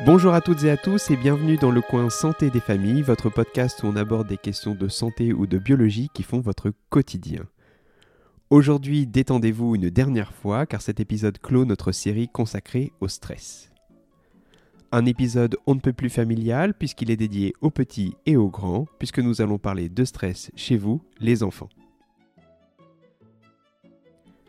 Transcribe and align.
Bonjour 0.00 0.34
à 0.34 0.40
toutes 0.40 0.64
et 0.64 0.70
à 0.70 0.76
tous 0.76 1.10
et 1.10 1.16
bienvenue 1.16 1.58
dans 1.58 1.70
le 1.70 1.80
coin 1.80 2.10
Santé 2.10 2.50
des 2.50 2.60
familles, 2.60 3.02
votre 3.02 3.30
podcast 3.30 3.82
où 3.82 3.86
on 3.86 3.94
aborde 3.94 4.26
des 4.26 4.38
questions 4.38 4.74
de 4.74 4.88
santé 4.88 5.32
ou 5.32 5.46
de 5.46 5.58
biologie 5.58 6.08
qui 6.12 6.24
font 6.24 6.40
votre 6.40 6.72
quotidien. 6.88 7.44
Aujourd'hui, 8.50 9.06
détendez-vous 9.06 9.76
une 9.76 9.90
dernière 9.90 10.32
fois 10.32 10.66
car 10.66 10.82
cet 10.82 10.98
épisode 10.98 11.38
clôt 11.38 11.64
notre 11.64 11.92
série 11.92 12.28
consacrée 12.28 12.90
au 13.00 13.06
stress. 13.06 13.70
Un 14.90 15.06
épisode 15.06 15.56
on 15.66 15.76
ne 15.76 15.80
peut 15.80 15.92
plus 15.92 16.10
familial 16.10 16.74
puisqu'il 16.74 17.10
est 17.10 17.16
dédié 17.16 17.52
aux 17.60 17.70
petits 17.70 18.16
et 18.26 18.36
aux 18.36 18.50
grands 18.50 18.86
puisque 18.98 19.20
nous 19.20 19.40
allons 19.40 19.58
parler 19.58 19.88
de 19.88 20.04
stress 20.04 20.50
chez 20.56 20.76
vous, 20.76 21.00
les 21.20 21.44
enfants. 21.44 21.68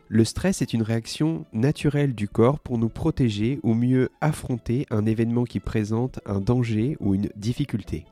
Le 0.08 0.24
stress 0.24 0.60
est 0.60 0.74
une 0.74 0.82
réaction 0.82 1.46
naturelle 1.54 2.14
du 2.14 2.28
corps 2.28 2.60
pour 2.60 2.76
nous 2.76 2.90
protéger 2.90 3.58
ou 3.62 3.72
mieux 3.72 4.10
affronter 4.20 4.86
un 4.90 5.06
événement 5.06 5.44
qui 5.44 5.60
présente 5.60 6.20
un 6.26 6.40
danger 6.40 6.98
ou 7.00 7.14
une 7.14 7.30
difficulté. 7.36 8.04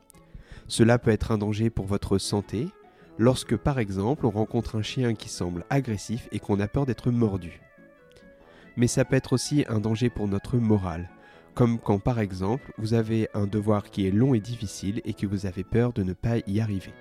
Cela 0.68 0.98
peut 0.98 1.10
être 1.10 1.32
un 1.32 1.38
danger 1.38 1.68
pour 1.68 1.84
votre 1.84 2.16
santé, 2.16 2.68
lorsque 3.18 3.56
par 3.56 3.78
exemple 3.78 4.24
on 4.24 4.30
rencontre 4.30 4.76
un 4.76 4.82
chien 4.82 5.14
qui 5.14 5.28
semble 5.28 5.66
agressif 5.68 6.28
et 6.32 6.38
qu'on 6.38 6.60
a 6.60 6.66
peur 6.66 6.86
d'être 6.86 7.10
mordu. 7.10 7.60
Mais 8.76 8.86
ça 8.86 9.04
peut 9.04 9.16
être 9.16 9.34
aussi 9.34 9.66
un 9.68 9.80
danger 9.80 10.08
pour 10.08 10.28
notre 10.28 10.56
morale, 10.56 11.10
comme 11.54 11.78
quand 11.78 11.98
par 11.98 12.20
exemple 12.20 12.72
vous 12.78 12.94
avez 12.94 13.28
un 13.34 13.46
devoir 13.46 13.90
qui 13.90 14.06
est 14.06 14.10
long 14.10 14.32
et 14.32 14.40
difficile 14.40 15.02
et 15.04 15.12
que 15.12 15.26
vous 15.26 15.44
avez 15.44 15.62
peur 15.62 15.92
de 15.92 16.02
ne 16.02 16.14
pas 16.14 16.38
y 16.46 16.60
arriver. 16.60 16.94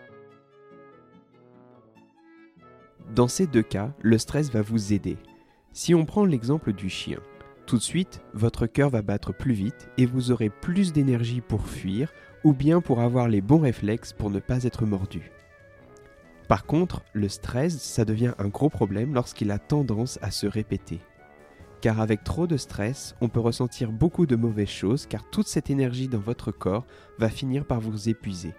Dans 3.15 3.27
ces 3.27 3.45
deux 3.45 3.61
cas, 3.61 3.91
le 4.01 4.17
stress 4.17 4.49
va 4.51 4.61
vous 4.61 4.93
aider. 4.93 5.17
Si 5.73 5.93
on 5.93 6.05
prend 6.05 6.23
l'exemple 6.23 6.71
du 6.71 6.89
chien, 6.89 7.19
tout 7.65 7.75
de 7.75 7.81
suite, 7.81 8.21
votre 8.33 8.67
cœur 8.67 8.89
va 8.89 9.01
battre 9.01 9.33
plus 9.33 9.51
vite 9.51 9.89
et 9.97 10.05
vous 10.05 10.31
aurez 10.31 10.49
plus 10.49 10.93
d'énergie 10.93 11.41
pour 11.41 11.67
fuir 11.67 12.13
ou 12.45 12.53
bien 12.53 12.79
pour 12.79 13.01
avoir 13.01 13.27
les 13.27 13.41
bons 13.41 13.59
réflexes 13.59 14.13
pour 14.13 14.29
ne 14.29 14.39
pas 14.39 14.63
être 14.63 14.85
mordu. 14.85 15.29
Par 16.47 16.65
contre, 16.65 17.03
le 17.11 17.27
stress, 17.27 17.81
ça 17.81 18.05
devient 18.05 18.33
un 18.39 18.47
gros 18.47 18.69
problème 18.69 19.13
lorsqu'il 19.13 19.51
a 19.51 19.59
tendance 19.59 20.17
à 20.21 20.31
se 20.31 20.47
répéter. 20.47 21.01
Car 21.81 21.99
avec 21.99 22.23
trop 22.23 22.47
de 22.47 22.55
stress, 22.55 23.15
on 23.19 23.27
peut 23.27 23.41
ressentir 23.41 23.91
beaucoup 23.91 24.25
de 24.25 24.37
mauvaises 24.37 24.69
choses 24.69 25.05
car 25.05 25.29
toute 25.31 25.47
cette 25.47 25.69
énergie 25.69 26.07
dans 26.07 26.19
votre 26.19 26.51
corps 26.51 26.85
va 27.19 27.27
finir 27.27 27.65
par 27.65 27.81
vous 27.81 28.07
épuiser. 28.07 28.53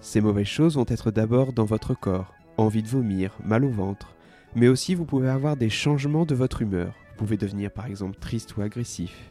Ces 0.00 0.20
mauvaises 0.20 0.46
choses 0.46 0.74
vont 0.74 0.86
être 0.88 1.12
d'abord 1.12 1.52
dans 1.52 1.64
votre 1.64 1.94
corps, 1.94 2.33
envie 2.56 2.82
de 2.82 2.88
vomir, 2.88 3.36
mal 3.44 3.64
au 3.64 3.70
ventre, 3.70 4.14
mais 4.54 4.68
aussi 4.68 4.94
vous 4.94 5.04
pouvez 5.04 5.28
avoir 5.28 5.56
des 5.56 5.70
changements 5.70 6.24
de 6.24 6.34
votre 6.34 6.62
humeur. 6.62 6.94
Vous 7.10 7.24
pouvez 7.24 7.36
devenir 7.36 7.70
par 7.70 7.86
exemple 7.86 8.18
triste 8.18 8.56
ou 8.56 8.62
agressif. 8.62 9.30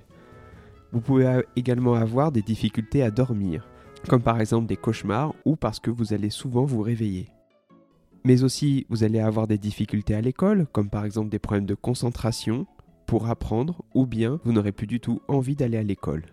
Vous 0.91 1.01
pouvez 1.01 1.41
également 1.55 1.95
avoir 1.95 2.31
des 2.31 2.41
difficultés 2.41 3.03
à 3.03 3.11
dormir, 3.11 3.67
comme 4.07 4.21
par 4.21 4.39
exemple 4.39 4.67
des 4.67 4.77
cauchemars 4.77 5.33
ou 5.45 5.55
parce 5.55 5.79
que 5.79 5.89
vous 5.89 6.13
allez 6.13 6.29
souvent 6.29 6.65
vous 6.65 6.81
réveiller. 6.81 7.29
Mais 8.25 8.43
aussi 8.43 8.85
vous 8.89 9.03
allez 9.03 9.19
avoir 9.19 9.47
des 9.47 9.57
difficultés 9.57 10.15
à 10.15 10.21
l'école, 10.21 10.67
comme 10.71 10.89
par 10.89 11.03
exemple 11.03 11.29
des 11.29 11.39
problèmes 11.39 11.65
de 11.65 11.75
concentration 11.75 12.67
pour 13.05 13.27
apprendre, 13.29 13.83
ou 13.93 14.05
bien 14.05 14.39
vous 14.43 14.53
n'aurez 14.53 14.71
plus 14.71 14.87
du 14.87 14.99
tout 14.99 15.21
envie 15.27 15.55
d'aller 15.55 15.77
à 15.77 15.83
l'école. 15.83 16.23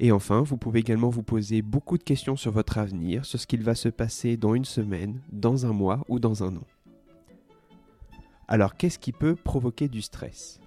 Et 0.00 0.12
enfin, 0.12 0.42
vous 0.42 0.56
pouvez 0.56 0.80
également 0.80 1.08
vous 1.08 1.22
poser 1.22 1.62
beaucoup 1.62 1.98
de 1.98 2.02
questions 2.02 2.36
sur 2.36 2.50
votre 2.50 2.78
avenir, 2.78 3.24
sur 3.24 3.38
ce 3.38 3.46
qu'il 3.46 3.62
va 3.62 3.74
se 3.74 3.88
passer 3.88 4.36
dans 4.36 4.54
une 4.54 4.64
semaine, 4.64 5.20
dans 5.30 5.66
un 5.66 5.72
mois 5.72 6.04
ou 6.08 6.18
dans 6.18 6.42
un 6.42 6.56
an. 6.56 6.64
Alors 8.48 8.76
qu'est-ce 8.76 8.98
qui 8.98 9.12
peut 9.12 9.36
provoquer 9.36 9.88
du 9.88 10.02
stress? 10.02 10.60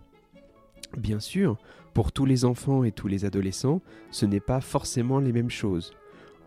Bien 0.97 1.19
sûr, 1.19 1.57
pour 1.93 2.11
tous 2.11 2.25
les 2.25 2.45
enfants 2.45 2.83
et 2.83 2.91
tous 2.91 3.07
les 3.07 3.25
adolescents, 3.25 3.81
ce 4.11 4.25
n'est 4.25 4.39
pas 4.39 4.61
forcément 4.61 5.19
les 5.19 5.33
mêmes 5.33 5.49
choses. 5.49 5.93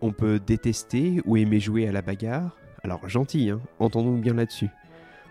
On 0.01 0.11
peut 0.11 0.39
détester 0.39 1.21
ou 1.25 1.37
aimer 1.37 1.59
jouer 1.59 1.87
à 1.87 1.91
la 1.91 2.01
bagarre, 2.01 2.57
alors 2.83 3.07
gentil, 3.07 3.51
hein, 3.51 3.61
entendons 3.79 4.17
bien 4.17 4.33
là-dessus. 4.33 4.69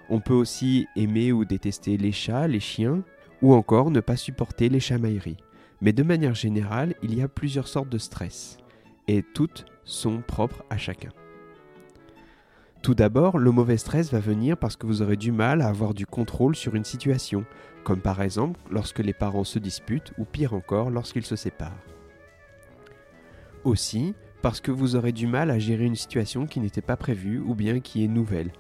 On 0.09 0.21
peut 0.21 0.35
aussi 0.35 0.87
aimer 0.95 1.33
ou 1.33 1.45
détester 1.45 1.97
les 1.97 2.13
chats, 2.13 2.47
les 2.47 2.61
chiens, 2.61 3.03
ou 3.43 3.55
encore 3.55 3.91
ne 3.91 4.01
pas 4.01 4.17
supporter 4.17 4.69
les 4.69 4.81
chamailleries. 4.81 5.39
Mais 5.81 5.93
de 5.93 6.03
manière 6.03 6.35
générale, 6.35 6.95
il 7.03 7.15
y 7.15 7.23
a 7.23 7.29
plusieurs 7.29 7.69
sortes 7.69 7.89
de 7.89 7.99
stress, 7.99 8.59
et 9.09 9.23
toutes 9.23 9.65
sont 9.85 10.21
propres 10.21 10.65
à 10.69 10.77
chacun. 10.77 11.11
Tout 12.83 12.95
d'abord, 12.95 13.39
le 13.39 13.51
mauvais 13.51 13.77
stress 13.77 14.11
va 14.11 14.21
venir 14.21 14.57
parce 14.57 14.77
que 14.77 14.87
vous 14.87 15.03
aurez 15.03 15.17
du 15.17 15.33
mal 15.33 15.61
à 15.61 15.69
avoir 15.69 15.93
du 15.93 16.07
contrôle 16.07 16.57
sur 16.57 16.75
une 16.75 16.85
situation, 16.85 17.45
comme 17.85 18.01
par 18.01 18.23
exemple 18.23 18.59
lorsque 18.71 19.01
les 19.01 19.13
parents 19.13 19.45
se 19.45 19.59
disputent 19.59 20.13
ou 20.17 20.25
pire 20.25 20.55
encore 20.55 20.91
lorsqu'ils 20.91 21.27
se 21.27 21.37
séparent. 21.37 21.85
Aussi, 23.65 24.15
parce 24.41 24.63
que 24.63 24.71
vous 24.71 24.97
aurez 24.97 25.13
du 25.13 25.27
mal 25.27 25.51
à 25.51 25.59
gérer 25.59 25.85
une 25.85 25.95
situation 25.95 26.47
qui 26.47 26.61
n'était 26.61 26.81
pas 26.81 26.97
prévue 26.97 27.39
ou 27.39 27.55
bien 27.55 27.81
qui 27.81 28.03
est 28.03 28.09
nouvelle. 28.09 28.53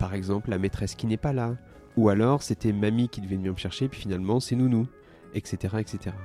Par 0.00 0.14
exemple, 0.14 0.50
la 0.50 0.58
maîtresse 0.58 0.96
qui 0.96 1.06
n'est 1.06 1.16
pas 1.16 1.32
là, 1.32 1.54
ou 1.96 2.08
alors 2.08 2.42
c'était 2.42 2.72
mamie 2.72 3.08
qui 3.08 3.20
devait 3.20 3.36
venir 3.36 3.52
me 3.52 3.58
chercher 3.58 3.88
puis 3.88 4.00
finalement 4.00 4.40
c'est 4.40 4.56
nounou, 4.56 4.88
etc. 5.34 5.76
etc. 5.78 6.16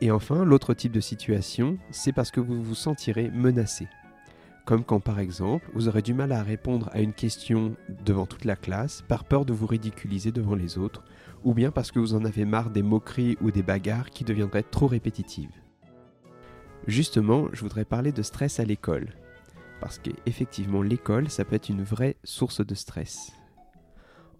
Et 0.00 0.10
enfin, 0.10 0.44
l'autre 0.44 0.74
type 0.74 0.92
de 0.92 1.00
situation, 1.00 1.78
c'est 1.90 2.12
parce 2.12 2.30
que 2.30 2.40
vous 2.40 2.62
vous 2.62 2.74
sentirez 2.74 3.30
menacé. 3.30 3.88
Comme 4.64 4.82
quand 4.82 5.00
par 5.00 5.18
exemple, 5.18 5.70
vous 5.74 5.88
aurez 5.88 6.02
du 6.02 6.14
mal 6.14 6.32
à 6.32 6.42
répondre 6.42 6.88
à 6.92 7.00
une 7.00 7.12
question 7.12 7.76
devant 8.04 8.24
toute 8.24 8.46
la 8.46 8.56
classe 8.56 9.02
par 9.02 9.24
peur 9.24 9.44
de 9.44 9.52
vous 9.52 9.66
ridiculiser 9.66 10.32
devant 10.32 10.54
les 10.54 10.78
autres, 10.78 11.04
ou 11.44 11.52
bien 11.52 11.70
parce 11.70 11.92
que 11.92 11.98
vous 11.98 12.14
en 12.14 12.24
avez 12.24 12.46
marre 12.46 12.70
des 12.70 12.82
moqueries 12.82 13.36
ou 13.42 13.50
des 13.50 13.62
bagarres 13.62 14.10
qui 14.10 14.24
deviendraient 14.24 14.62
trop 14.62 14.86
répétitives. 14.86 15.52
Justement, 16.86 17.48
je 17.52 17.60
voudrais 17.60 17.84
parler 17.84 18.12
de 18.12 18.22
stress 18.22 18.58
à 18.58 18.64
l'école. 18.64 19.10
Parce 19.80 19.98
qu'effectivement, 19.98 20.80
l'école, 20.80 21.28
ça 21.28 21.44
peut 21.44 21.56
être 21.56 21.68
une 21.68 21.82
vraie 21.82 22.16
source 22.24 22.64
de 22.64 22.74
stress. 22.74 23.32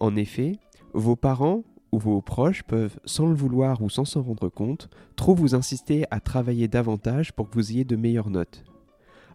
En 0.01 0.17
effet, 0.17 0.59
vos 0.95 1.17
parents 1.17 1.65
ou 1.95 1.99
vos 1.99 2.21
proches 2.21 2.65
peuvent, 2.65 2.99
sans 3.05 3.27
le 3.27 3.35
vouloir 3.35 3.81
ou 3.81 3.89
sans 3.89 4.05
s'en 4.05 4.23
rendre 4.23 4.49
compte, 4.49 4.91
trop 5.15 5.35
vous 5.35 5.55
insister 5.55 6.07
à 6.11 6.19
travailler 6.19 6.67
davantage 6.67 7.33
pour 7.33 7.49
que 7.49 7.55
vous 7.55 7.71
ayez 7.71 7.85
de 7.85 7.95
meilleures 7.95 8.31
notes. 8.31 8.65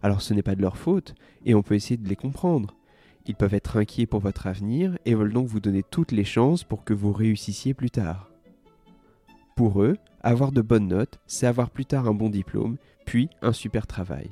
Alors 0.02 0.20
ce 0.20 0.34
n'est 0.34 0.42
pas 0.42 0.54
de 0.54 0.60
leur 0.60 0.76
faute, 0.76 1.14
et 1.46 1.54
on 1.54 1.62
peut 1.62 1.74
essayer 1.74 1.96
de 1.96 2.08
les 2.08 2.16
comprendre. 2.16 2.76
Ils 3.26 3.34
peuvent 3.34 3.54
être 3.54 3.78
inquiets 3.78 4.04
pour 4.04 4.20
votre 4.20 4.46
avenir 4.46 4.98
et 5.06 5.14
veulent 5.14 5.32
donc 5.32 5.46
vous 5.46 5.60
donner 5.60 5.82
toutes 5.82 6.12
les 6.12 6.24
chances 6.24 6.64
pour 6.64 6.84
que 6.84 6.92
vous 6.92 7.12
réussissiez 7.12 7.72
plus 7.72 7.90
tard. 7.90 8.30
Pour 9.56 9.82
eux, 9.82 9.96
avoir 10.22 10.52
de 10.52 10.60
bonnes 10.60 10.88
notes, 10.88 11.18
c'est 11.26 11.46
avoir 11.46 11.70
plus 11.70 11.86
tard 11.86 12.08
un 12.08 12.14
bon 12.14 12.28
diplôme, 12.28 12.76
puis 13.06 13.30
un 13.40 13.52
super 13.54 13.86
travail. 13.86 14.30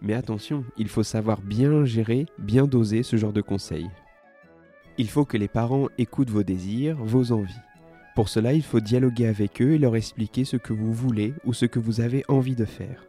Mais 0.00 0.14
attention, 0.14 0.64
il 0.76 0.88
faut 0.88 1.04
savoir 1.04 1.40
bien 1.40 1.84
gérer, 1.84 2.26
bien 2.38 2.66
doser 2.66 3.04
ce 3.04 3.16
genre 3.16 3.32
de 3.32 3.42
conseils. 3.42 3.90
Il 4.98 5.08
faut 5.08 5.24
que 5.24 5.36
les 5.36 5.48
parents 5.48 5.88
écoutent 5.96 6.30
vos 6.30 6.42
désirs, 6.42 6.96
vos 6.96 7.32
envies. 7.32 7.54
Pour 8.14 8.28
cela, 8.28 8.52
il 8.52 8.62
faut 8.62 8.80
dialoguer 8.80 9.26
avec 9.26 9.62
eux 9.62 9.72
et 9.72 9.78
leur 9.78 9.96
expliquer 9.96 10.44
ce 10.44 10.58
que 10.58 10.74
vous 10.74 10.92
voulez 10.92 11.32
ou 11.44 11.54
ce 11.54 11.64
que 11.64 11.78
vous 11.78 12.02
avez 12.02 12.24
envie 12.28 12.56
de 12.56 12.66
faire. 12.66 13.06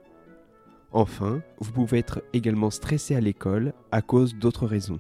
Enfin, 0.94 1.42
vous 1.60 1.72
pouvez 1.72 1.98
être 1.98 2.24
également 2.32 2.70
stressé 2.70 3.16
à 3.16 3.20
l'école 3.20 3.74
à 3.92 4.02
cause 4.02 4.36
d'autres 4.36 4.68
raisons, 4.68 5.00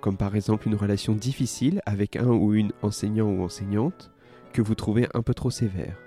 comme 0.00 0.16
par 0.16 0.34
exemple 0.34 0.66
une 0.66 0.76
relation 0.76 1.14
difficile 1.14 1.82
avec 1.84 2.16
un 2.16 2.28
ou 2.28 2.54
une 2.54 2.72
enseignant 2.82 3.28
ou 3.28 3.42
enseignante 3.42 4.10
que 4.52 4.62
vous 4.62 4.74
trouvez 4.74 5.08
un 5.12 5.22
peu 5.22 5.34
trop 5.34 5.50
sévère, 5.50 5.98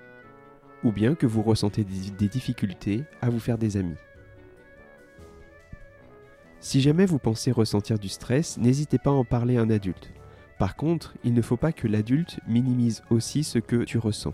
ou 0.82 0.90
bien 0.90 1.14
que 1.14 1.26
vous 1.26 1.42
ressentez 1.42 1.84
des 1.84 2.28
difficultés 2.28 3.04
à 3.20 3.30
vous 3.30 3.38
faire 3.38 3.58
des 3.58 3.76
amis. 3.76 3.98
Si 6.62 6.80
jamais 6.80 7.06
vous 7.06 7.18
pensez 7.18 7.50
ressentir 7.50 7.98
du 7.98 8.08
stress, 8.08 8.56
n'hésitez 8.56 8.96
pas 8.96 9.10
à 9.10 9.14
en 9.14 9.24
parler 9.24 9.56
à 9.56 9.62
un 9.62 9.68
adulte. 9.68 10.12
Par 10.60 10.76
contre, 10.76 11.12
il 11.24 11.34
ne 11.34 11.42
faut 11.42 11.56
pas 11.56 11.72
que 11.72 11.88
l'adulte 11.88 12.38
minimise 12.46 13.02
aussi 13.10 13.42
ce 13.42 13.58
que 13.58 13.82
tu 13.82 13.98
ressens. 13.98 14.32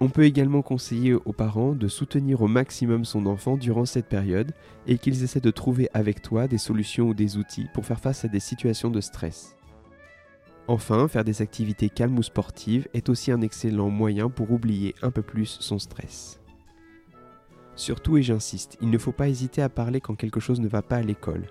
On 0.00 0.08
peut 0.08 0.24
également 0.24 0.62
conseiller 0.62 1.12
aux 1.12 1.34
parents 1.34 1.74
de 1.74 1.88
soutenir 1.88 2.40
au 2.40 2.48
maximum 2.48 3.04
son 3.04 3.26
enfant 3.26 3.58
durant 3.58 3.84
cette 3.84 4.08
période 4.08 4.52
et 4.86 4.96
qu'ils 4.96 5.22
essaient 5.22 5.40
de 5.40 5.50
trouver 5.50 5.90
avec 5.92 6.22
toi 6.22 6.48
des 6.48 6.56
solutions 6.56 7.08
ou 7.08 7.14
des 7.14 7.36
outils 7.36 7.68
pour 7.74 7.84
faire 7.84 8.00
face 8.00 8.24
à 8.24 8.28
des 8.28 8.40
situations 8.40 8.88
de 8.88 9.02
stress. 9.02 9.56
Enfin, 10.68 11.06
faire 11.06 11.24
des 11.24 11.42
activités 11.42 11.90
calmes 11.90 12.18
ou 12.18 12.22
sportives 12.22 12.88
est 12.94 13.10
aussi 13.10 13.30
un 13.30 13.42
excellent 13.42 13.90
moyen 13.90 14.30
pour 14.30 14.52
oublier 14.52 14.94
un 15.02 15.10
peu 15.10 15.20
plus 15.20 15.58
son 15.60 15.78
stress. 15.78 16.39
Surtout, 17.80 18.18
et 18.18 18.22
j'insiste, 18.22 18.76
il 18.82 18.90
ne 18.90 18.98
faut 18.98 19.10
pas 19.10 19.30
hésiter 19.30 19.62
à 19.62 19.70
parler 19.70 20.02
quand 20.02 20.14
quelque 20.14 20.38
chose 20.38 20.60
ne 20.60 20.68
va 20.68 20.82
pas 20.82 20.96
à 20.96 21.02
l'école. 21.02 21.46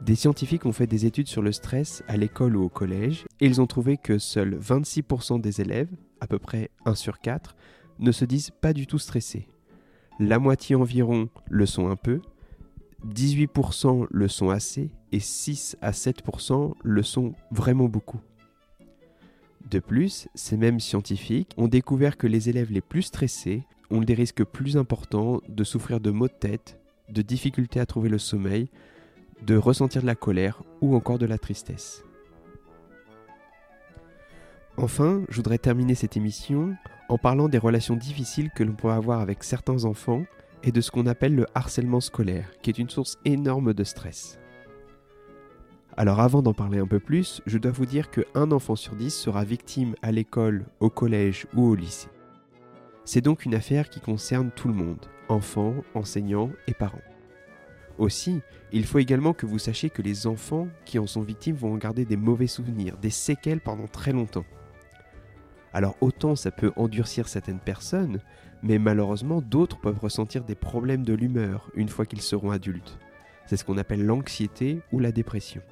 Des 0.00 0.14
scientifiques 0.14 0.66
ont 0.66 0.72
fait 0.72 0.86
des 0.86 1.04
études 1.04 1.26
sur 1.26 1.42
le 1.42 1.50
stress 1.50 2.04
à 2.06 2.16
l'école 2.16 2.54
ou 2.54 2.62
au 2.62 2.68
collège, 2.68 3.24
et 3.40 3.46
ils 3.46 3.60
ont 3.60 3.66
trouvé 3.66 3.96
que 3.96 4.18
seuls 4.18 4.56
26% 4.56 5.40
des 5.40 5.60
élèves, 5.60 5.90
à 6.20 6.28
peu 6.28 6.38
près 6.38 6.70
1 6.84 6.94
sur 6.94 7.18
4, 7.18 7.56
ne 7.98 8.12
se 8.12 8.24
disent 8.24 8.52
pas 8.52 8.72
du 8.72 8.86
tout 8.86 9.00
stressés. 9.00 9.48
La 10.20 10.38
moitié 10.38 10.76
environ 10.76 11.28
le 11.50 11.66
sont 11.66 11.88
un 11.88 11.96
peu, 11.96 12.20
18% 13.08 14.06
le 14.08 14.28
sont 14.28 14.50
assez, 14.50 14.92
et 15.10 15.18
6 15.18 15.76
à 15.80 15.90
7% 15.90 16.74
le 16.80 17.02
sont 17.02 17.34
vraiment 17.50 17.88
beaucoup. 17.88 18.20
De 19.68 19.80
plus, 19.80 20.28
ces 20.36 20.56
mêmes 20.56 20.78
scientifiques 20.78 21.50
ont 21.56 21.66
découvert 21.66 22.16
que 22.16 22.28
les 22.28 22.48
élèves 22.48 22.70
les 22.70 22.80
plus 22.80 23.02
stressés 23.02 23.64
ont 23.90 24.00
des 24.00 24.14
risques 24.14 24.44
plus 24.44 24.76
importants 24.76 25.40
de 25.48 25.64
souffrir 25.64 26.00
de 26.00 26.10
maux 26.10 26.28
de 26.28 26.32
tête, 26.32 26.78
de 27.08 27.22
difficultés 27.22 27.80
à 27.80 27.86
trouver 27.86 28.08
le 28.08 28.18
sommeil, 28.18 28.68
de 29.46 29.56
ressentir 29.56 30.02
de 30.02 30.06
la 30.06 30.14
colère 30.14 30.62
ou 30.80 30.94
encore 30.94 31.18
de 31.18 31.26
la 31.26 31.38
tristesse. 31.38 32.04
Enfin, 34.76 35.22
je 35.28 35.36
voudrais 35.36 35.58
terminer 35.58 35.94
cette 35.94 36.16
émission 36.16 36.76
en 37.08 37.18
parlant 37.18 37.48
des 37.48 37.58
relations 37.58 37.96
difficiles 37.96 38.50
que 38.54 38.62
l'on 38.62 38.74
peut 38.74 38.90
avoir 38.90 39.20
avec 39.20 39.42
certains 39.42 39.84
enfants 39.84 40.24
et 40.62 40.72
de 40.72 40.80
ce 40.80 40.90
qu'on 40.90 41.06
appelle 41.06 41.34
le 41.34 41.46
harcèlement 41.54 42.00
scolaire, 42.00 42.50
qui 42.62 42.70
est 42.70 42.78
une 42.78 42.90
source 42.90 43.18
énorme 43.24 43.74
de 43.74 43.84
stress. 43.84 44.38
Alors 45.96 46.20
avant 46.20 46.42
d'en 46.42 46.54
parler 46.54 46.78
un 46.78 46.86
peu 46.86 47.00
plus, 47.00 47.42
je 47.46 47.58
dois 47.58 47.72
vous 47.72 47.86
dire 47.86 48.10
qu'un 48.10 48.52
enfant 48.52 48.76
sur 48.76 48.94
dix 48.94 49.12
sera 49.12 49.42
victime 49.44 49.96
à 50.02 50.12
l'école, 50.12 50.66
au 50.78 50.90
collège 50.90 51.46
ou 51.56 51.64
au 51.64 51.74
lycée. 51.74 52.08
C'est 53.10 53.22
donc 53.22 53.46
une 53.46 53.54
affaire 53.54 53.88
qui 53.88 54.00
concerne 54.00 54.50
tout 54.50 54.68
le 54.68 54.74
monde, 54.74 55.06
enfants, 55.30 55.76
enseignants 55.94 56.50
et 56.66 56.74
parents. 56.74 57.00
Aussi, 57.96 58.42
il 58.70 58.84
faut 58.84 58.98
également 58.98 59.32
que 59.32 59.46
vous 59.46 59.58
sachiez 59.58 59.88
que 59.88 60.02
les 60.02 60.26
enfants 60.26 60.68
qui 60.84 60.98
en 60.98 61.06
sont 61.06 61.22
victimes 61.22 61.56
vont 61.56 61.72
en 61.72 61.78
garder 61.78 62.04
des 62.04 62.18
mauvais 62.18 62.46
souvenirs, 62.46 62.98
des 62.98 63.08
séquelles 63.08 63.62
pendant 63.62 63.86
très 63.86 64.12
longtemps. 64.12 64.44
Alors 65.72 65.96
autant 66.02 66.36
ça 66.36 66.50
peut 66.50 66.70
endurcir 66.76 67.28
certaines 67.28 67.60
personnes, 67.60 68.20
mais 68.62 68.78
malheureusement 68.78 69.40
d'autres 69.40 69.80
peuvent 69.80 70.00
ressentir 70.00 70.44
des 70.44 70.54
problèmes 70.54 71.02
de 71.02 71.14
l'humeur 71.14 71.70
une 71.74 71.88
fois 71.88 72.04
qu'ils 72.04 72.20
seront 72.20 72.50
adultes. 72.50 72.98
C'est 73.46 73.56
ce 73.56 73.64
qu'on 73.64 73.78
appelle 73.78 74.04
l'anxiété 74.04 74.82
ou 74.92 74.98
la 74.98 75.12
dépression. 75.12 75.62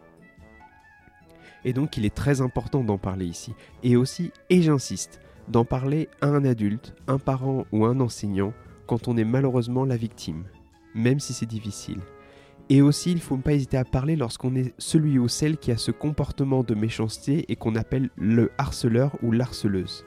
Et 1.67 1.75
donc 1.75 1.99
il 1.99 2.07
est 2.07 2.15
très 2.15 2.41
important 2.41 2.83
d'en 2.83 2.97
parler 2.97 3.27
ici. 3.27 3.53
Et 3.83 3.95
aussi, 3.95 4.33
et 4.49 4.63
j'insiste, 4.63 5.21
d'en 5.49 5.65
parler 5.65 6.09
à 6.21 6.29
un 6.29 6.45
adulte, 6.45 6.95
un 7.07 7.19
parent 7.19 7.65
ou 7.73 7.85
un 7.85 8.01
enseignant 8.01 8.53
quand 8.87 9.09
on 9.09 9.17
est 9.17 9.25
malheureusement 9.25 9.85
la 9.85 9.97
victime, 9.97 10.45
même 10.95 11.21
si 11.21 11.33
c'est 11.33 11.47
difficile. 11.47 12.01
Et 12.69 12.83
aussi, 12.83 13.13
il 13.13 13.17
ne 13.17 13.21
faut 13.21 13.37
pas 13.37 13.53
hésiter 13.53 13.77
à 13.77 13.85
parler 13.85 14.17
lorsqu'on 14.17 14.57
est 14.57 14.75
celui 14.79 15.19
ou 15.19 15.29
celle 15.29 15.57
qui 15.57 15.71
a 15.71 15.77
ce 15.77 15.93
comportement 15.93 16.65
de 16.65 16.75
méchanceté 16.75 17.45
et 17.51 17.55
qu'on 17.55 17.77
appelle 17.77 18.11
le 18.17 18.51
harceleur 18.59 19.17
ou 19.23 19.31
l'harceleuse. 19.31 20.05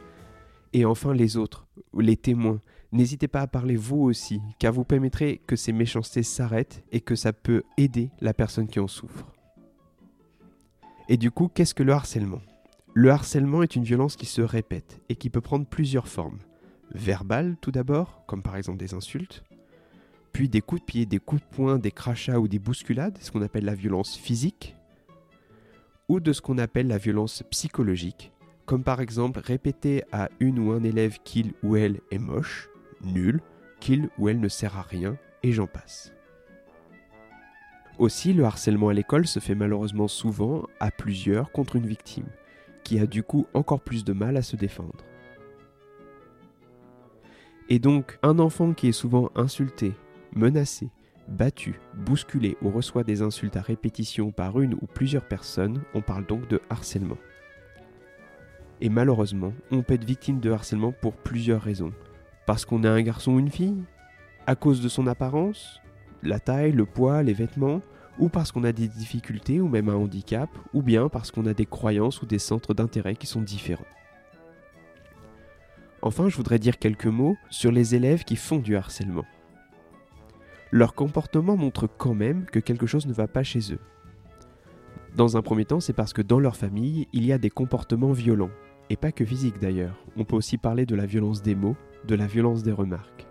Et 0.74 0.84
enfin, 0.84 1.14
les 1.14 1.38
autres, 1.38 1.68
les 1.98 2.18
témoins. 2.18 2.60
N'hésitez 2.92 3.28
pas 3.28 3.42
à 3.42 3.48
parler 3.48 3.76
vous 3.76 4.02
aussi, 4.02 4.42
car 4.60 4.74
vous 4.74 4.84
permettrez 4.84 5.42
que 5.48 5.56
ces 5.56 5.72
méchancetés 5.72 6.24
s'arrêtent 6.24 6.84
et 6.92 7.02
que 7.02 7.16
ça 7.16 7.34
peut 7.34 7.64
aider 7.78 8.10
la 8.20 8.34
personne 8.34 8.68
qui 8.68 8.80
en 8.80 8.88
souffre. 8.88 9.26
Et 11.08 11.18
du 11.18 11.32
coup, 11.32 11.48
qu'est-ce 11.48 11.74
que 11.74 11.84
le 11.84 11.94
harcèlement? 11.94 12.42
Le 13.00 13.12
harcèlement 13.12 13.64
est 13.64 13.78
une 13.78 13.86
violence 13.86 14.18
qui 14.18 14.26
se 14.26 14.42
répète 14.42 15.00
et 15.08 15.16
qui 15.16 15.30
peut 15.30 15.40
prendre 15.40 15.66
plusieurs 15.66 16.10
formes. 16.10 16.40
Verbale 16.94 17.56
tout 17.62 17.72
d'abord, 17.72 18.26
comme 18.28 18.42
par 18.42 18.58
exemple 18.58 18.78
des 18.78 18.94
insultes, 18.94 19.46
puis 20.34 20.50
des 20.50 20.60
coups 20.60 20.82
de 20.82 20.86
pied, 20.86 21.06
des 21.06 21.20
coups 21.20 21.42
de 21.42 21.48
poing, 21.48 21.80
des 21.80 21.94
crachats 21.94 22.42
ou 22.42 22.50
des 22.50 22.60
bousculades, 22.60 23.18
ce 23.22 23.32
qu'on 23.32 23.42
appelle 23.42 23.64
la 23.64 23.74
violence 23.74 24.18
physique, 24.18 24.76
ou 26.10 26.20
de 26.20 26.34
ce 26.34 26.42
qu'on 26.42 26.58
appelle 26.58 26.90
la 26.90 26.98
violence 26.98 27.42
psychologique, 27.50 28.34
comme 28.66 28.84
par 28.84 29.00
exemple 29.00 29.40
répéter 29.40 30.04
à 30.12 30.28
une 30.42 30.60
ou 30.60 30.74
un 30.74 30.84
élève 30.84 31.20
qu'il 31.24 31.54
ou 31.64 31.78
elle 31.78 32.02
est 32.12 32.20
moche, 32.20 32.68
nul, 33.02 33.40
qu'il 33.80 34.10
ou 34.18 34.28
elle 34.28 34.42
ne 34.42 34.50
sert 34.50 34.78
à 34.78 34.82
rien, 34.82 35.16
et 35.42 35.54
j'en 35.54 35.68
passe. 35.68 36.12
Aussi, 37.98 38.34
le 38.34 38.44
harcèlement 38.44 38.90
à 38.90 38.94
l'école 38.94 39.26
se 39.26 39.40
fait 39.40 39.56
malheureusement 39.56 40.10
souvent 40.10 40.64
à 40.82 40.92
plusieurs 40.92 41.54
contre 41.54 41.78
une 41.78 41.88
victime, 41.88 42.28
qui 42.90 42.98
a 42.98 43.06
du 43.06 43.22
coup 43.22 43.46
encore 43.54 43.82
plus 43.82 44.04
de 44.04 44.14
mal 44.14 44.36
à 44.36 44.42
se 44.42 44.56
défendre. 44.56 45.06
Et 47.70 47.78
donc, 47.78 48.18
un 48.24 48.40
enfant 48.40 48.74
qui 48.74 48.88
est 48.88 48.94
souvent 48.94 49.30
insulté, 49.36 49.94
menacé, 50.36 50.90
battu, 51.28 51.80
bousculé 51.94 52.58
ou 52.64 52.72
reçoit 52.72 53.04
des 53.04 53.22
insultes 53.22 53.58
à 53.58 53.62
répétition 53.62 54.32
par 54.32 54.60
une 54.60 54.74
ou 54.74 54.88
plusieurs 54.92 55.28
personnes, 55.28 55.84
on 55.94 56.02
parle 56.02 56.26
donc 56.26 56.48
de 56.48 56.60
harcèlement. 56.72 57.20
Et 58.82 58.90
malheureusement, 58.90 59.54
on 59.70 59.84
peut 59.84 59.94
être 59.94 60.04
victime 60.04 60.40
de 60.40 60.50
harcèlement 60.50 60.92
pour 60.92 61.14
plusieurs 61.14 61.62
raisons. 61.62 61.94
Parce 62.48 62.66
qu'on 62.66 62.84
est 62.84 62.88
un 62.88 63.04
garçon 63.04 63.34
ou 63.34 63.40
une 63.40 63.52
fille? 63.52 63.84
À 64.48 64.56
cause 64.56 64.82
de 64.82 64.90
son 64.90 65.06
apparence? 65.06 65.80
La 66.24 66.40
taille, 66.40 66.72
le 66.72 66.88
poids, 66.88 67.22
les 67.22 67.34
vêtements? 67.34 67.84
Ou 68.20 68.30
parce 68.30 68.52
qu'on 68.52 68.64
a 68.64 68.72
des 68.72 68.88
difficultés 68.88 69.62
ou 69.62 69.68
même 69.68 69.90
un 69.90 69.96
handicap 69.96 70.50
Ou 70.74 70.82
bien 70.82 71.10
parce 71.10 71.32
qu'on 71.32 71.46
a 71.46 71.54
des 71.54 71.66
croyances 71.66 72.22
ou 72.22 72.26
des 72.26 72.40
centres 72.40 72.74
d'intérêt 72.74 73.16
qui 73.16 73.28
sont 73.28 73.42
différents 73.42 73.86
Enfin, 76.02 76.30
je 76.30 76.38
voudrais 76.38 76.60
dire 76.60 76.80
quelques 76.80 77.08
mots 77.08 77.36
sur 77.50 77.72
les 77.72 77.96
élèves 77.96 78.24
qui 78.24 78.36
font 78.36 78.60
du 78.60 78.76
harcèlement 78.76 79.26
leur 80.72 80.94
comportement 80.94 81.58
montre 81.58 81.88
quand 81.88 82.14
même 82.14 82.46
que 82.46 82.60
quelque 82.60 82.86
chose 82.86 83.08
ne 83.08 83.14
va 83.14 83.28
pas 83.28 83.44
chez 83.44 83.74
eux. 83.74 83.80
Dans 85.16 85.38
un 85.38 85.42
premier 85.42 85.66
temps, 85.66 85.80
c'est 85.80 85.94
parce 85.94 86.14
que 86.14 86.22
dans 86.22 86.40
leur 86.40 86.56
famille, 86.56 87.08
il 87.14 87.26
y 87.26 87.34
a 87.34 87.38
des 87.38 87.50
comportements 87.50 88.12
violents, 88.12 88.52
et 88.90 88.96
pas 88.96 89.12
que 89.12 89.26
physiques 89.26 89.60
d'ailleurs. 89.60 89.98
On 90.16 90.26
peut 90.26 90.36
aussi 90.36 90.58
parler 90.58 90.86
de 90.86 90.96
la 90.96 91.06
violence 91.06 91.42
des 91.42 91.56
mots, 91.56 91.76
de 92.08 92.16
la 92.16 92.28
violence 92.28 92.64
des 92.64 92.72
remarques. 92.72 93.29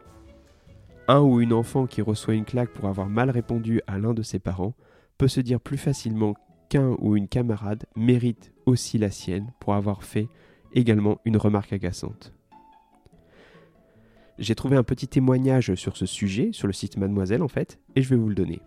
Un 1.10 1.20
ou 1.22 1.40
une 1.40 1.54
enfant 1.54 1.86
qui 1.86 2.02
reçoit 2.02 2.34
une 2.34 2.44
claque 2.44 2.74
pour 2.74 2.86
avoir 2.86 3.08
mal 3.08 3.30
répondu 3.30 3.80
à 3.86 3.98
l'un 3.98 4.12
de 4.12 4.22
ses 4.22 4.38
parents 4.38 4.74
peut 5.16 5.26
se 5.26 5.40
dire 5.40 5.58
plus 5.58 5.78
facilement 5.78 6.34
qu'un 6.68 6.96
ou 6.98 7.16
une 7.16 7.28
camarade 7.28 7.86
mérite 7.96 8.52
aussi 8.66 8.98
la 8.98 9.10
sienne 9.10 9.50
pour 9.58 9.72
avoir 9.72 10.04
fait 10.04 10.28
également 10.74 11.18
une 11.24 11.38
remarque 11.38 11.72
agaçante. 11.72 12.34
J'ai 14.38 14.54
trouvé 14.54 14.76
un 14.76 14.84
petit 14.84 15.08
témoignage 15.08 15.74
sur 15.76 15.96
ce 15.96 16.04
sujet 16.04 16.50
sur 16.52 16.66
le 16.66 16.74
site 16.74 16.98
Mademoiselle 16.98 17.42
en 17.42 17.48
fait, 17.48 17.80
et 17.96 18.02
je 18.02 18.10
vais 18.10 18.16
vous 18.16 18.28
le 18.28 18.34
donner. 18.34 18.60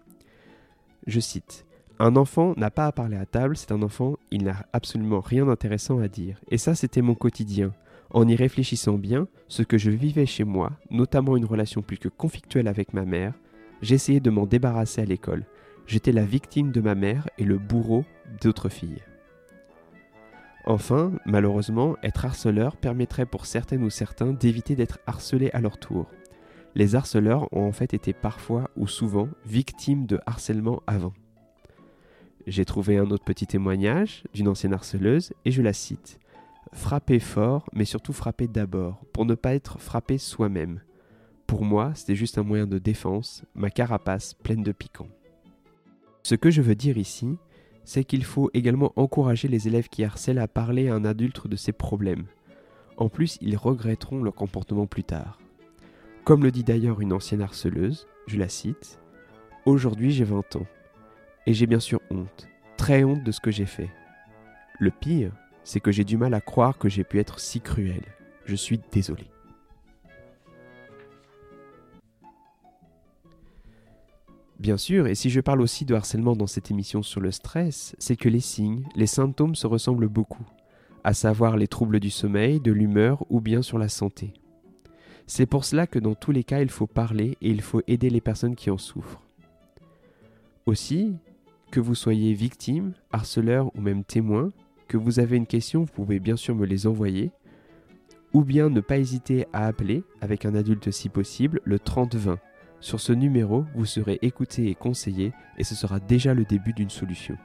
Je 1.05 1.19
cite 1.19 1.65
Un 1.99 2.15
enfant 2.15 2.53
n'a 2.57 2.71
pas 2.71 2.87
à 2.87 2.91
parler 2.91 3.17
à 3.17 3.27
table, 3.27 3.55
c'est 3.55 3.71
un 3.71 3.83
enfant, 3.83 4.15
il 4.31 4.43
n'a 4.43 4.65
absolument 4.73 5.21
rien 5.21 5.45
d'intéressant 5.45 5.99
à 5.99 6.07
dire. 6.07 6.41
Et 6.49 6.57
ça, 6.57 6.73
c'était 6.73 7.03
mon 7.03 7.15
quotidien. 7.15 7.71
En 8.13 8.27
y 8.27 8.35
réfléchissant 8.35 8.97
bien, 8.97 9.27
ce 9.47 9.63
que 9.63 9.77
je 9.77 9.89
vivais 9.89 10.25
chez 10.25 10.43
moi, 10.43 10.71
notamment 10.89 11.37
une 11.37 11.45
relation 11.45 11.81
plus 11.81 11.97
que 11.97 12.09
conflictuelle 12.09 12.67
avec 12.67 12.93
ma 12.93 13.05
mère, 13.05 13.33
j'essayais 13.81 14.19
de 14.19 14.29
m'en 14.29 14.45
débarrasser 14.45 15.01
à 15.01 15.05
l'école. 15.05 15.45
J'étais 15.87 16.11
la 16.11 16.25
victime 16.25 16.71
de 16.71 16.81
ma 16.81 16.93
mère 16.93 17.29
et 17.37 17.45
le 17.45 17.57
bourreau 17.57 18.03
d'autres 18.41 18.69
filles. 18.69 19.01
Enfin, 20.65 21.13
malheureusement, 21.25 21.95
être 22.03 22.25
harceleur 22.25 22.75
permettrait 22.77 23.25
pour 23.25 23.45
certaines 23.45 23.83
ou 23.83 23.89
certains 23.89 24.33
d'éviter 24.33 24.75
d'être 24.75 24.99
harcelés 25.07 25.49
à 25.53 25.61
leur 25.61 25.79
tour. 25.79 26.07
Les 26.75 26.95
harceleurs 26.95 27.51
ont 27.51 27.67
en 27.67 27.71
fait 27.71 27.93
été 27.93 28.13
parfois 28.13 28.69
ou 28.77 28.87
souvent 28.87 29.29
victimes 29.45 30.05
de 30.05 30.19
harcèlement 30.25 30.83
avant. 30.85 31.13
J'ai 32.45 32.65
trouvé 32.65 32.97
un 32.97 33.09
autre 33.09 33.23
petit 33.23 33.47
témoignage 33.47 34.23
d'une 34.33 34.47
ancienne 34.47 34.73
harceleuse 34.73 35.33
et 35.45 35.51
je 35.51 35.61
la 35.61 35.73
cite. 35.73 36.19
Frapper 36.73 37.19
fort, 37.19 37.67
mais 37.73 37.85
surtout 37.85 38.13
frapper 38.13 38.47
d'abord, 38.47 39.03
pour 39.13 39.25
ne 39.25 39.35
pas 39.35 39.53
être 39.53 39.79
frappé 39.79 40.17
soi-même. 40.17 40.81
Pour 41.47 41.65
moi, 41.65 41.91
c'était 41.95 42.15
juste 42.15 42.37
un 42.37 42.43
moyen 42.43 42.65
de 42.65 42.77
défense, 42.77 43.43
ma 43.55 43.69
carapace 43.69 44.33
pleine 44.33 44.63
de 44.63 44.71
piquants. 44.71 45.09
Ce 46.23 46.35
que 46.35 46.49
je 46.49 46.61
veux 46.61 46.75
dire 46.75 46.97
ici, 46.97 47.37
c'est 47.83 48.03
qu'il 48.03 48.23
faut 48.23 48.49
également 48.53 48.93
encourager 48.95 49.47
les 49.47 49.67
élèves 49.67 49.89
qui 49.89 50.03
harcèlent 50.03 50.39
à 50.39 50.47
parler 50.47 50.87
à 50.87 50.95
un 50.95 51.03
adulte 51.03 51.47
de 51.47 51.55
ses 51.55 51.73
problèmes. 51.73 52.25
En 52.97 53.09
plus, 53.09 53.37
ils 53.41 53.57
regretteront 53.57 54.23
leur 54.23 54.35
comportement 54.35 54.85
plus 54.85 55.03
tard. 55.03 55.39
Comme 56.23 56.43
le 56.43 56.51
dit 56.51 56.63
d'ailleurs 56.63 57.01
une 57.01 57.13
ancienne 57.13 57.41
harceleuse, 57.41 58.07
je 58.27 58.37
la 58.37 58.47
cite, 58.47 58.99
Aujourd'hui 59.65 60.11
j'ai 60.11 60.23
20 60.23 60.55
ans, 60.55 60.65
et 61.45 61.53
j'ai 61.53 61.67
bien 61.67 61.79
sûr 61.79 61.99
honte, 62.09 62.47
très 62.77 63.03
honte 63.03 63.23
de 63.23 63.31
ce 63.31 63.39
que 63.39 63.51
j'ai 63.51 63.65
fait. 63.65 63.89
Le 64.79 64.89
pire, 64.89 65.33
c'est 65.63 65.79
que 65.79 65.91
j'ai 65.91 66.03
du 66.03 66.17
mal 66.17 66.33
à 66.33 66.41
croire 66.41 66.77
que 66.77 66.89
j'ai 66.89 67.03
pu 67.03 67.19
être 67.19 67.39
si 67.39 67.61
cruel. 67.61 68.03
Je 68.45 68.55
suis 68.55 68.79
désolé. 68.91 69.25
Bien 74.59 74.77
sûr, 74.77 75.07
et 75.07 75.15
si 75.15 75.31
je 75.31 75.41
parle 75.41 75.61
aussi 75.61 75.85
de 75.85 75.95
harcèlement 75.95 76.35
dans 76.35 76.45
cette 76.45 76.69
émission 76.69 77.01
sur 77.01 77.19
le 77.19 77.31
stress, 77.31 77.95
c'est 77.97 78.15
que 78.15 78.29
les 78.29 78.39
signes, 78.39 78.83
les 78.95 79.07
symptômes 79.07 79.55
se 79.55 79.65
ressemblent 79.65 80.07
beaucoup, 80.07 80.45
à 81.03 81.15
savoir 81.15 81.57
les 81.57 81.67
troubles 81.67 81.99
du 81.99 82.11
sommeil, 82.11 82.59
de 82.59 82.71
l'humeur 82.71 83.25
ou 83.31 83.41
bien 83.41 83.63
sur 83.63 83.79
la 83.79 83.89
santé. 83.89 84.33
C'est 85.25 85.47
pour 85.47 85.65
cela 85.65 85.87
que 85.87 85.97
dans 85.97 86.13
tous 86.13 86.31
les 86.31 86.43
cas, 86.43 86.61
il 86.61 86.69
faut 86.69 86.85
parler 86.85 87.37
et 87.41 87.49
il 87.49 87.61
faut 87.61 87.81
aider 87.87 88.11
les 88.11 88.21
personnes 88.21 88.55
qui 88.55 88.69
en 88.69 88.77
souffrent. 88.77 89.23
Aussi, 90.67 91.15
que 91.71 91.79
vous 91.79 91.95
soyez 91.95 92.33
victime, 92.33 92.93
harceleur 93.11 93.75
ou 93.75 93.81
même 93.81 94.03
témoin, 94.03 94.51
vous 94.97 95.19
avez 95.19 95.37
une 95.37 95.47
question, 95.47 95.81
vous 95.81 95.91
pouvez 95.93 96.19
bien 96.19 96.35
sûr 96.35 96.55
me 96.55 96.65
les 96.65 96.87
envoyer, 96.87 97.31
ou 98.33 98.43
bien 98.43 98.69
ne 98.69 98.81
pas 98.81 98.97
hésiter 98.97 99.45
à 99.53 99.67
appeler, 99.67 100.03
avec 100.21 100.45
un 100.45 100.55
adulte 100.55 100.91
si 100.91 101.09
possible, 101.09 101.61
le 101.63 101.79
3020 101.79 102.39
sur 102.81 102.99
ce 102.99 103.13
numéro, 103.13 103.63
vous 103.75 103.85
serez 103.85 104.17
écouté 104.23 104.67
et 104.69 104.75
conseillé 104.75 105.33
et 105.59 105.63
ce 105.63 105.75
sera 105.75 105.99
déjà 105.99 106.33
le 106.33 106.45
début 106.45 106.73
d'une 106.73 106.89
solution. 106.89 107.37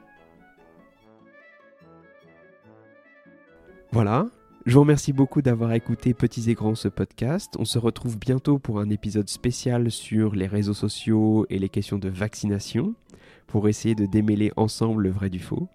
Voilà, 3.91 4.25
Je 4.65 4.73
vous 4.73 4.81
remercie 4.81 5.13
beaucoup 5.13 5.41
d'avoir 5.41 5.71
écouté 5.73 6.13
Petits 6.13 6.49
et 6.49 6.55
Grands 6.55 6.75
ce 6.75 6.87
podcast. 6.87 7.53
On 7.57 7.65
se 7.65 7.77
retrouve 7.77 8.17
bientôt 8.17 8.57
pour 8.57 8.79
un 8.79 8.89
épisode 8.89 9.29
spécial 9.29 9.91
sur 9.91 10.35
les 10.35 10.47
réseaux 10.47 10.73
sociaux 10.73 11.45
et 11.49 11.59
les 11.59 11.69
questions 11.69 11.99
de 11.99 12.09
vaccination 12.09 12.95
pour 13.45 13.69
essayer 13.69 13.95
de 13.95 14.07
démêler 14.07 14.51
ensemble 14.57 15.03
le 15.03 15.11
vrai 15.11 15.29
du 15.29 15.39
faux. 15.39 15.69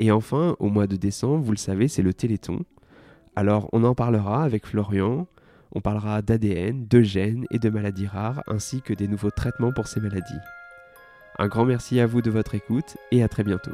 Et 0.00 0.10
enfin, 0.10 0.56
au 0.58 0.70
mois 0.70 0.86
de 0.86 0.96
décembre, 0.96 1.44
vous 1.44 1.52
le 1.52 1.58
savez, 1.58 1.86
c'est 1.86 2.00
le 2.02 2.14
Téléthon. 2.14 2.60
Alors 3.36 3.68
on 3.72 3.84
en 3.84 3.94
parlera 3.94 4.42
avec 4.42 4.66
Florian, 4.66 5.28
on 5.72 5.82
parlera 5.82 6.22
d'ADN, 6.22 6.86
de 6.88 7.02
gènes 7.02 7.44
et 7.50 7.58
de 7.58 7.68
maladies 7.68 8.06
rares, 8.06 8.42
ainsi 8.48 8.80
que 8.80 8.94
des 8.94 9.06
nouveaux 9.06 9.30
traitements 9.30 9.72
pour 9.72 9.86
ces 9.86 10.00
maladies. 10.00 10.40
Un 11.38 11.48
grand 11.48 11.66
merci 11.66 12.00
à 12.00 12.06
vous 12.06 12.22
de 12.22 12.30
votre 12.30 12.54
écoute 12.54 12.96
et 13.12 13.22
à 13.22 13.28
très 13.28 13.44
bientôt. 13.44 13.72